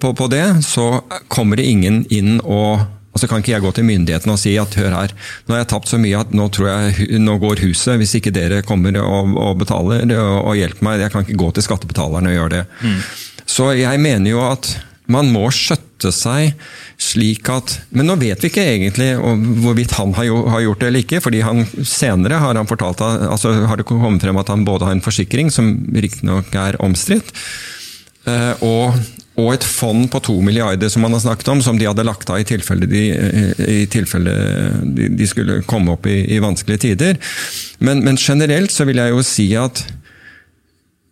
på, 0.00 0.14
på 0.16 0.30
det, 0.32 0.46
så 0.66 1.02
kommer 1.32 1.60
det 1.60 1.68
ingen 1.70 2.02
inn 2.10 2.40
og 2.40 2.86
og 3.10 3.18
så 3.18 3.26
kan 3.26 3.42
ikke 3.42 3.56
jeg 3.56 3.62
gå 3.64 3.70
til 3.74 3.86
myndighetene 3.88 4.34
og 4.36 4.38
si 4.38 4.52
at 4.60 4.76
hør 4.78 4.92
her, 4.94 5.14
nå 5.46 5.54
har 5.54 5.64
jeg 5.64 5.70
tapt 5.72 5.90
så 5.90 5.98
mye 5.98 6.20
at 6.20 6.34
nå 6.36 6.46
tror 6.54 6.68
jeg 6.70 7.18
nå 7.18 7.34
går 7.42 7.64
huset, 7.64 7.96
hvis 7.98 8.14
ikke 8.20 8.32
dere 8.34 8.60
kommer 8.66 8.94
og, 9.02 9.34
og 9.34 9.58
betaler 9.58 10.04
og, 10.14 10.36
og, 10.44 10.52
hjelper 10.54 10.86
meg. 10.86 11.02
Jeg 11.02 11.14
kan 11.14 11.26
ikke 11.26 11.40
gå 11.42 11.50
til 11.56 11.66
skattebetalerne 11.66 12.30
og 12.30 12.38
gjøre 12.38 12.54
det. 12.54 12.62
Mm. 12.86 13.00
Så 13.50 13.72
jeg 13.74 14.02
mener 14.04 14.30
jo 14.30 14.44
at 14.46 14.70
man 15.10 15.32
må 15.34 15.48
skjøtte 15.50 16.12
seg 16.14 16.54
slik 17.00 17.48
at 17.50 17.72
Men 17.96 18.06
nå 18.06 18.14
vet 18.20 18.44
vi 18.44 18.50
ikke 18.50 18.62
egentlig 18.62 19.08
hvorvidt 19.18 19.96
han 19.98 20.12
har, 20.14 20.28
gjort 20.62 20.82
det 20.82 20.88
eller 20.90 21.02
ikke. 21.02 21.20
fordi 21.24 21.40
han 21.42 21.64
senere 21.82 22.38
har 22.38 22.54
han 22.54 22.68
fortalt, 22.70 23.02
altså 23.02 23.56
har 23.66 23.80
det 23.80 23.88
kommet 23.88 24.22
frem 24.22 24.38
at 24.38 24.52
han 24.52 24.64
både 24.68 24.86
har 24.86 24.94
en 24.94 25.04
forsikring, 25.04 25.50
som 25.50 25.72
riktignok 25.90 26.54
er 26.54 26.78
omstridt, 26.84 27.32
eh, 28.28 28.52
og 28.62 29.00
og 29.40 29.54
et 29.54 29.66
fond 29.66 30.06
på 30.12 30.20
to 30.24 30.36
milliarder 30.44 30.90
som 30.92 31.04
man 31.04 31.14
har 31.16 31.22
snakket 31.24 31.50
om, 31.52 31.62
som 31.64 31.78
de 31.78 31.88
hadde 31.88 32.04
lagt 32.06 32.30
av 32.30 32.40
i 32.40 32.46
tilfelle 32.48 32.88
de, 32.90 33.02
i 33.64 33.86
tilfelle 33.90 34.34
de 34.84 35.28
skulle 35.28 35.60
komme 35.70 35.94
opp 35.96 36.08
i, 36.10 36.18
i 36.34 36.40
vanskelige 36.42 36.84
tider. 36.88 37.18
Men, 37.78 38.04
men, 38.06 38.20
generelt 38.20 38.72
så 38.74 38.86
vil 38.88 39.00
jeg 39.02 39.14
jo 39.14 39.24
si 39.26 39.48
at 39.58 39.82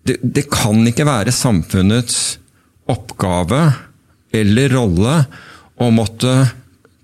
det, 0.09 0.19
det 0.23 0.47
kan 0.53 0.81
ikke 0.89 1.09
være 1.09 1.35
samfunnets 1.35 2.39
oppgave 2.89 3.63
eller 4.33 4.73
rolle 4.77 5.17
å 5.79 5.91
måtte 5.95 6.35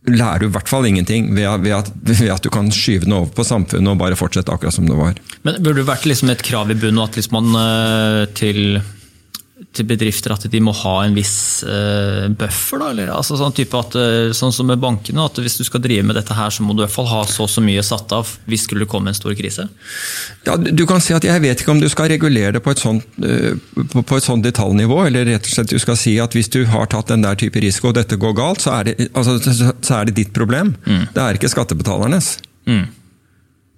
lærer 0.10 0.42
du 0.42 0.48
i 0.48 0.54
hvert 0.56 0.70
fall 0.72 0.88
ingenting 0.90 1.30
ved 1.36 1.46
at, 1.46 1.62
ved, 1.62 1.76
at, 1.78 1.92
ved 1.94 2.32
at, 2.34 2.42
du 2.42 2.50
kan 2.54 2.72
skyve 2.74 3.06
den 3.06 3.14
over 3.14 3.30
på 3.36 3.46
samfunnet 3.46 3.92
og 3.92 4.00
bare 4.02 4.18
fortsette 4.18 4.54
akkurat 4.54 4.74
som 4.74 4.88
det 4.90 4.98
var. 4.98 5.20
Men 5.46 5.60
Burde 5.62 5.84
det 5.84 5.90
vært 5.92 6.08
liksom 6.10 6.32
et 6.34 6.42
krav 6.46 6.74
i 6.74 6.78
bunnen 6.78 7.04
at 7.04 7.20
liksom 7.20 7.38
man 7.38 7.60
eh, 7.62 8.24
til 8.38 8.82
til 9.72 9.88
bedrifter 9.88 10.34
at 10.36 10.44
de 10.52 10.60
må 10.64 10.74
ha 10.76 10.94
en 11.06 11.14
viss 11.16 11.64
uh, 11.64 12.28
buffer? 12.36 12.82
Da, 12.82 12.90
eller? 12.92 13.12
Altså, 13.16 13.38
sånn, 13.40 13.56
at, 13.56 13.96
uh, 13.96 14.34
sånn 14.36 14.54
som 14.56 14.68
med 14.68 14.82
bankene, 14.84 15.24
at 15.24 15.40
hvis 15.40 15.58
du 15.62 15.64
skal 15.68 15.84
drive 15.84 16.04
med 16.08 16.18
dette 16.20 16.36
her, 16.36 16.52
så 16.52 16.66
må 16.66 16.76
du 16.76 16.82
i 16.82 16.86
hvert 16.86 16.96
fall 16.96 17.10
ha 17.12 17.22
så 17.30 17.46
og 17.46 17.50
så 17.50 17.64
mye 17.64 17.84
satt 17.86 18.12
av 18.14 18.30
hvis 18.52 18.68
skulle 18.68 18.88
komme 18.90 19.12
en 19.12 19.18
stor 19.18 19.34
krise? 19.38 19.66
Ja, 20.46 20.58
du 20.60 20.84
kan 20.90 21.02
si 21.02 21.16
at 21.16 21.26
Jeg 21.26 21.42
vet 21.44 21.64
ikke 21.64 21.74
om 21.74 21.82
du 21.82 21.88
skal 21.92 22.12
regulere 22.12 22.54
det 22.58 22.64
på 22.66 22.76
et 22.76 22.84
sånt, 22.84 23.08
uh, 23.24 23.56
på, 23.96 24.04
på 24.04 24.20
et 24.20 24.28
sånt 24.28 24.46
detaljnivå, 24.46 25.06
eller 25.08 25.30
rett 25.32 25.48
og 25.48 25.56
slett 25.56 25.72
du 25.72 25.80
skal 25.82 26.00
si 26.00 26.18
at 26.22 26.36
hvis 26.36 26.52
du 26.52 26.64
har 26.70 26.92
tatt 26.92 27.14
den 27.14 27.24
der 27.24 27.40
type 27.40 27.64
risiko 27.64 27.92
og 27.92 28.00
dette 28.00 28.20
går 28.20 28.36
galt, 28.38 28.66
så 28.66 28.76
er 28.80 28.92
det, 28.92 29.12
altså, 29.16 29.40
så 29.40 30.02
er 30.02 30.10
det 30.10 30.20
ditt 30.20 30.36
problem. 30.36 30.76
Mm. 30.86 31.06
Det 31.16 31.24
er 31.24 31.40
ikke 31.40 31.52
skattebetalernes. 31.56 32.36
Mm. 32.68 32.90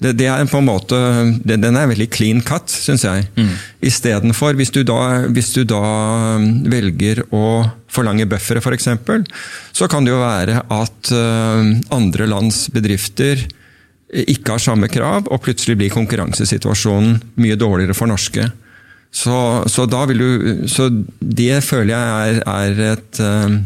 Det, 0.04 0.12
det, 0.20 0.28
er 0.28 0.50
på 0.52 0.60
en 0.60 0.68
måte, 0.68 0.98
det, 1.46 1.60
Den 1.64 1.78
er 1.80 1.88
veldig 1.88 2.10
clean 2.12 2.42
cut, 2.44 2.72
syns 2.72 3.06
jeg. 3.08 3.28
Mm. 3.38 3.54
Istedenfor, 3.88 4.58
hvis, 4.60 4.74
du 4.76 4.82
da, 4.88 5.00
hvis 5.32 5.54
du 5.56 5.64
da 5.68 5.84
um, 6.36 6.48
velger 6.72 7.24
å 7.32 7.64
forlange 7.94 8.28
buffere, 8.28 8.60
f.eks., 8.60 8.90
så 9.74 9.88
kan 9.92 10.04
det 10.04 10.12
jo 10.12 10.22
være 10.22 10.64
at 10.74 11.14
uh, 11.16 11.62
andre 11.96 12.28
lands 12.30 12.66
bedrifter 12.74 13.46
ikke 14.14 14.58
har 14.58 14.62
samme 14.62 14.90
krav, 14.92 15.30
og 15.32 15.42
plutselig 15.46 15.78
blir 15.80 15.94
konkurransesituasjonen 15.94 17.18
mye 17.42 17.58
dårligere 17.58 17.96
for 17.98 18.12
norske. 18.12 18.50
Så, 19.14 19.38
så, 19.70 19.86
du, 19.86 20.66
så 20.70 20.90
det 21.20 21.62
føler 21.66 21.94
jeg 21.94 22.36
er, 22.36 22.40
er, 22.50 22.80
et, 22.94 23.20
um, 23.22 23.60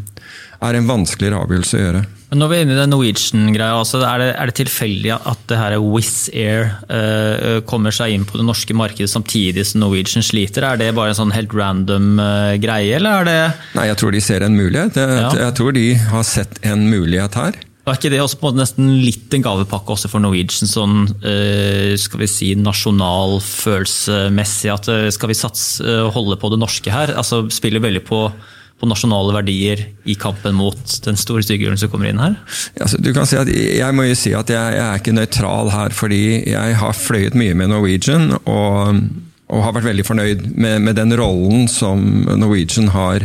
er 0.63 0.77
en 0.77 0.87
vanskeligere 0.89 1.41
avgjørelse 1.45 1.77
å 1.77 1.81
gjøre. 1.83 2.01
Men 2.27 2.41
når 2.41 2.49
vi 2.51 2.55
er 2.57 2.63
inne 2.65 2.73
i 2.75 2.79
den 2.81 2.89
Norwegian-greia, 2.91 3.75
altså 3.79 4.01
er, 4.03 4.17
det, 4.19 4.31
er 4.35 4.45
det 4.49 4.55
tilfeldig 4.59 5.11
at 5.15 5.39
det 5.47 5.57
her 5.61 5.73
Wizz 5.79 6.29
Air 6.35 6.61
uh, 6.91 7.63
kommer 7.69 7.91
seg 7.95 8.11
inn 8.17 8.25
på 8.27 8.37
det 8.39 8.45
norske 8.49 8.73
markedet 8.75 9.09
samtidig 9.11 9.63
som 9.69 9.79
Norwegian 9.85 10.23
sliter? 10.25 10.63
Er 10.67 10.75
det 10.81 10.95
bare 10.97 11.09
en 11.13 11.21
sånn 11.21 11.35
helt 11.35 11.51
random 11.55 12.19
uh, 12.19 12.59
greie, 12.59 12.95
eller 12.97 13.11
er 13.21 13.25
det 13.29 13.43
Nei, 13.77 13.85
jeg 13.87 13.97
tror 14.01 14.11
de 14.11 14.21
ser 14.25 14.41
en 14.43 14.59
mulighet. 14.59 14.93
Jeg, 14.99 15.07
ja. 15.21 15.31
jeg 15.45 15.53
tror 15.61 15.71
de 15.77 15.87
har 16.11 16.23
sett 16.27 16.53
en 16.67 16.81
mulighet 16.91 17.33
her. 17.39 17.53
Er 17.87 17.95
ikke 17.95 18.11
det 18.11 18.19
også 18.19 18.35
på 18.41 18.43
en 18.43 18.51
måte 18.51 18.63
nesten 18.65 18.85
litt 18.99 19.31
en 19.31 19.45
gavepakke 19.45 19.87
også 19.93 20.09
for 20.11 20.19
Norwegian, 20.19 20.67
sånn 20.67 21.07
skal 21.07 22.19
vi 22.19 22.27
si 22.27 22.51
nasjonalfølelsesmessig? 22.59 24.67
At 24.73 24.91
skal 25.15 25.31
vi 25.31 25.37
satse, 25.39 26.11
holde 26.11 26.35
på 26.41 26.51
det 26.51 26.59
norske 26.59 26.91
her? 26.91 27.15
altså 27.15 27.47
Spiller 27.47 27.79
veldig 27.87 28.03
på 28.09 28.27
på 28.77 28.89
nasjonale 28.89 29.33
verdier 29.33 29.81
i 30.05 30.15
kampen 30.19 30.53
mot 30.57 30.97
den 31.05 31.17
store 31.17 31.41
styggehjulen 31.45 31.79
som 31.81 31.89
kommer 31.89 32.11
inn 32.11 32.21
her? 32.21 32.35
Altså, 32.77 32.99
du 33.01 33.09
kan 33.15 33.25
si 33.29 33.39
at 33.39 33.49
Jeg 33.49 33.95
må 33.97 34.05
jo 34.05 34.17
si 34.17 34.35
at 34.37 34.51
jeg, 34.53 34.75
jeg 34.77 34.83
er 34.85 35.01
ikke 35.01 35.15
nøytral 35.17 35.71
her, 35.73 35.95
fordi 35.97 36.21
jeg 36.51 36.77
har 36.81 36.99
fløyet 36.99 37.37
mye 37.37 37.57
med 37.57 37.73
Norwegian. 37.73 38.35
og, 38.43 39.01
og 39.47 39.63
har 39.63 39.73
vært 39.77 39.87
veldig 39.87 40.03
fornøyd 40.03 40.45
med, 40.59 40.81
med 40.83 40.97
den 40.99 41.15
rollen 41.15 41.69
som 41.71 42.01
Norwegian 42.35 42.91
har, 42.91 43.23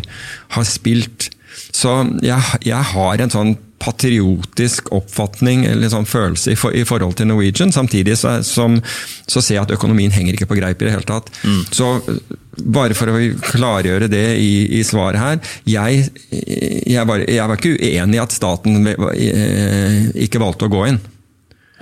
har 0.54 0.66
spilt. 0.68 1.32
Så 1.75 1.97
jeg, 2.23 2.61
jeg, 2.64 2.88
har 2.92 3.23
en 3.23 3.32
sånn 3.32 3.56
patriotisk 3.82 4.92
oppfatning 4.94 5.64
eller 5.66 5.90
sånn 5.90 6.06
følelse 6.06 6.54
i, 6.54 6.59
for, 6.59 6.75
i, 6.76 6.85
forhold 6.87 7.16
til 7.18 7.28
Norwegian. 7.32 7.75
Samtidig 7.75 8.14
så, 8.21 8.37
som, 8.47 8.78
så, 9.26 9.42
ser 9.42 9.59
jeg 9.59 9.64
at 9.64 9.75
økonomien 9.75 10.14
henger 10.14 10.38
ikke 10.38 10.52
på 10.52 10.61
greip 10.61 10.82
i 10.82 10.87
det 10.87 10.94
hele 10.94 11.09
tatt. 11.09 11.32
Mm. 11.42 11.62
Så 11.75 11.90
bare 12.61 12.97
for 12.97 13.09
å 13.09 13.21
klargjøre 13.52 14.11
det 14.12 14.26
i, 14.40 14.52
i 14.78 14.82
svaret 14.85 15.21
her. 15.21 15.54
Jeg, 15.68 16.04
jeg, 16.30 17.06
var, 17.09 17.25
jeg, 17.25 17.49
var, 17.49 17.56
ikke 17.56 17.78
uenig 17.78 18.18
i 18.18 18.23
at 18.23 18.37
staten 18.37 18.92
eh, 18.92 19.99
ikke 20.26 20.42
valgte 20.42 20.68
å 20.68 20.73
gå 20.73 20.87
inn. 20.90 21.00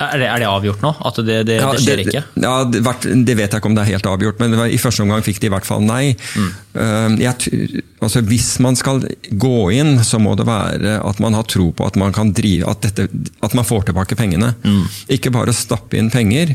Er 0.00 0.16
det, 0.16 0.28
er 0.32 0.40
det, 0.40 0.46
avgjort 0.48 0.80
nå? 0.80 0.90
At 1.04 1.18
det, 1.20 1.34
det, 1.44 1.56
det 1.60 1.80
skjer 1.82 2.00
ikke? 2.06 2.22
Ja, 2.40 2.52
det, 2.64 2.80
vet 2.80 3.52
jeg 3.52 3.60
ikke 3.60 3.68
om 3.68 3.74
det 3.76 3.82
er 3.82 3.90
helt 3.90 4.06
avgjort, 4.08 4.38
men 4.40 4.54
i 4.72 4.78
første 4.80 5.04
omgang 5.04 5.24
fikk 5.26 5.42
de 5.42 5.50
i 5.50 5.52
hvert 5.52 5.66
fall 5.68 5.82
nei. 5.84 6.14
Mm. 6.38 6.46
Uh, 6.72 7.16
jeg, 7.20 7.82
altså, 8.00 8.22
hvis 8.24 8.54
man 8.64 8.78
skal 8.80 9.02
gå 9.28 9.56
inn, 9.76 9.98
så 10.06 10.22
må 10.22 10.32
det 10.40 10.48
være 10.48 10.96
at 11.04 11.20
man 11.20 11.36
har 11.36 11.44
tro 11.50 11.68
på 11.76 11.84
at 11.84 11.98
man 12.00 12.16
kan 12.16 12.32
drive 12.32 12.70
At, 12.70 12.86
dette, 12.86 13.10
at 13.44 13.56
man 13.58 13.66
får 13.66 13.90
tilbake 13.90 14.16
pengene. 14.16 14.54
Mm. 14.64 14.86
Ikke 15.18 15.34
bare 15.34 15.52
å 15.52 15.58
stappe 15.58 16.00
inn 16.00 16.08
penger, 16.12 16.54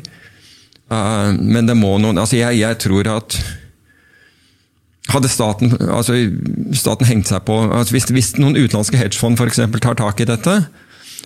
uh, 0.89 1.29
men 1.37 1.69
det 1.69 1.77
må 1.77 1.99
noen 2.01 2.17
altså 2.23 2.39
jeg, 2.41 2.63
jeg 2.63 2.81
tror 2.81 3.13
at 3.19 3.37
hadde 5.11 5.29
staten, 5.29 5.75
altså 5.85 6.17
staten 6.73 7.07
hengt 7.09 7.29
seg 7.29 7.43
på 7.45 7.59
altså 7.67 7.93
hvis, 7.93 8.07
hvis 8.13 8.31
noen 8.39 8.57
utenlandske 8.57 8.97
hedgefond 8.97 9.37
for 9.37 9.51
eksempel, 9.51 9.81
tar 9.83 9.97
tak 9.99 10.21
i 10.23 10.27
dette, 10.29 10.55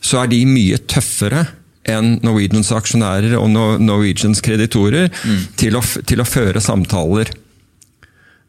så 0.04 0.24
er 0.24 0.32
de 0.32 0.42
mye 0.48 0.80
tøffere 0.90 1.46
enn 1.90 2.18
Norwegians 2.26 2.72
aksjonærer 2.76 3.38
og 3.40 3.50
Norwegians 3.54 4.44
kreditorer 4.46 5.08
mm. 5.10 5.44
til, 5.60 5.78
å, 5.80 5.84
til, 5.84 6.22
å, 6.22 6.28
føre 6.28 6.62
samtaler. 6.64 7.32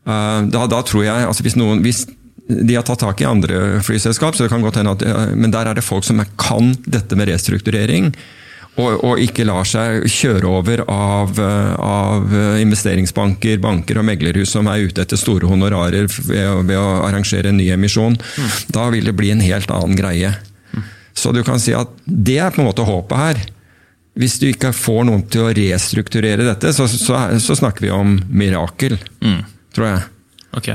Uh, 0.09 0.49
da, 0.51 0.65
da, 0.71 0.81
tror 0.87 1.07
jeg, 1.07 1.29
altså 1.29 1.47
hvis, 1.47 1.57
noen, 1.61 1.85
hvis 1.85 2.05
de 2.51 2.75
har 2.75 2.85
tatt 2.87 3.05
tak 3.05 3.23
i 3.23 3.29
andre 3.29 3.81
flyselskap, 3.87 4.35
så 4.35 4.45
det 4.45 4.53
kan 4.53 4.65
godt 4.65 4.81
hende 4.81 4.97
at, 4.97 5.07
uh, 5.07 5.33
men 5.39 5.55
der 5.55 5.71
er 5.71 5.79
det 5.79 5.87
folk 5.87 6.07
som 6.07 6.21
kan 6.41 6.75
dette 6.91 7.19
med 7.19 7.31
restrukturering. 7.31 8.11
Og, 8.81 9.01
og 9.05 9.21
ikke 9.21 9.45
lar 9.45 9.67
seg 9.69 10.07
kjøre 10.09 10.49
over 10.49 10.85
av, 10.87 11.35
uh, 11.37 11.75
av, 11.85 12.37
investeringsbanker, 12.63 13.59
banker 13.61 14.01
og 14.01 14.07
meglerhus 14.09 14.55
som 14.57 14.71
er 14.71 14.87
ute 14.89 15.05
etter 15.05 15.21
store 15.21 15.51
honorarer 15.51 16.09
ved, 16.09 16.65
ved 16.71 16.77
å 16.79 17.03
arrangere 17.05 17.51
en 17.53 17.61
ny 17.61 17.69
emisjon. 17.75 18.17
Mm. 18.17 18.55
Da 18.73 18.87
vil 18.95 19.11
det 19.11 19.17
bli 19.19 19.35
en 19.35 19.45
helt 19.45 19.75
annen 19.75 19.99
greie. 19.99 20.33
Så 21.13 21.33
du 21.33 21.43
kan 21.45 21.61
si 21.61 21.75
at 21.77 21.91
det 22.05 22.39
er 22.41 22.53
på 22.55 22.63
en 22.63 22.71
måte 22.71 22.87
håpet 22.87 23.21
her. 23.21 23.41
Hvis 24.21 24.39
du 24.43 24.49
ikke 24.51 24.73
får 24.75 25.05
noen 25.09 25.25
til 25.31 25.47
å 25.47 25.53
restrukturere 25.55 26.47
dette, 26.47 26.73
så, 26.77 26.87
så, 26.91 27.19
så 27.41 27.57
snakker 27.59 27.87
vi 27.87 27.93
om 27.95 28.17
mirakel, 28.29 28.97
mm. 29.23 29.41
tror 29.77 29.91
jeg. 29.91 30.07
Ok. 30.59 30.71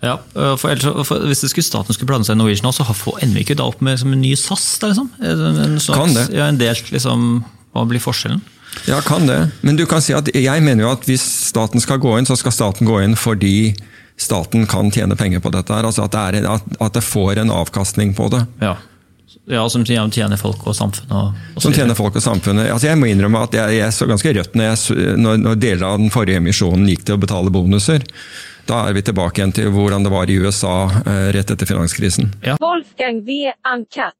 Ja, 0.00 0.14
for, 0.32 0.70
ellers, 0.70 1.06
for 1.08 1.26
Hvis 1.28 1.42
det 1.44 1.50
skulle 1.52 1.66
staten 1.66 1.96
skulle 1.96 2.08
blande 2.08 2.24
seg 2.24 2.38
i 2.38 2.40
Norwegian, 2.40 2.72
så 2.72 2.86
ender 3.20 3.36
vi 3.36 3.44
ikke 3.44 3.58
da 3.60 3.66
opp 3.68 3.82
med 3.84 4.00
en 4.00 4.16
ny 4.22 4.32
SAS? 4.38 4.78
Der, 4.80 4.94
liksom? 4.94 5.10
en, 5.20 5.76
slags, 5.80 5.98
kan 5.98 6.16
det. 6.16 6.26
Ja, 6.36 6.48
en 6.48 6.60
delt, 6.60 6.88
liksom, 6.94 7.44
Hva 7.76 7.84
blir 7.88 8.02
forskjellen? 8.02 8.40
Ja, 8.86 9.00
kan 9.04 9.26
det. 9.26 9.50
Men 9.66 9.76
du 9.76 9.84
kan 9.90 10.02
si 10.02 10.14
at 10.14 10.30
jeg 10.30 10.62
mener 10.62 10.86
jo 10.86 10.92
at 10.94 11.06
hvis 11.08 11.24
staten 11.50 11.82
skal 11.82 11.98
gå 12.02 12.14
inn, 12.16 12.28
så 12.28 12.36
skal 12.38 12.54
staten 12.54 12.88
gå 12.88 13.00
inn 13.02 13.16
fordi 13.18 13.72
staten 14.20 14.66
kan 14.70 14.92
tjene 14.94 15.16
penger 15.18 15.42
på 15.42 15.50
dette. 15.52 15.74
her, 15.74 15.86
altså 15.88 16.06
At 16.06 16.14
det, 16.14 16.42
er, 16.42 16.48
at, 16.54 16.78
at 16.80 16.96
det 16.96 17.02
får 17.04 17.42
en 17.42 17.52
avkastning 17.60 18.14
på 18.16 18.30
det. 18.32 18.44
Ja. 18.62 18.76
Ja, 19.50 19.64
Som 19.70 19.84
tjener 19.86 20.38
folk 20.38 20.62
og 20.66 20.76
samfunnet? 20.76 21.10
Og, 21.10 21.56
og 21.56 21.62
som 21.64 21.74
tjener 21.74 21.96
folk 21.98 22.14
og 22.18 22.22
samfunnet. 22.22 22.68
Altså, 22.70 22.90
jeg 22.90 22.98
må 23.00 23.08
innrømme 23.10 23.42
at 23.46 23.54
jeg, 23.56 23.78
jeg 23.80 23.94
så 23.94 24.06
ganske 24.10 24.34
rødt 24.36 24.54
når, 24.58 24.68
jeg, 24.68 25.16
når, 25.18 25.40
når, 25.42 25.58
deler 25.62 25.86
av 25.88 25.98
den 26.02 26.12
forrige 26.14 26.38
emisjonen 26.42 26.86
gikk 26.90 27.06
til 27.08 27.16
å 27.16 27.22
betale 27.22 27.52
bonuser. 27.54 28.04
Da 28.68 28.84
er 28.88 28.96
vi 28.96 29.02
tilbake 29.06 29.40
igjen 29.40 29.54
til 29.56 29.70
hvordan 29.74 30.04
det 30.06 30.12
var 30.12 30.30
i 30.30 30.38
USA 30.40 30.76
eh, 31.04 31.30
rett 31.36 31.50
etter 31.50 31.66
finanskrisen. 31.66 32.32
Ja. 32.44 32.58
Wolfgang 32.60 33.24
V. 33.26 33.52
Ankat. 33.62 34.18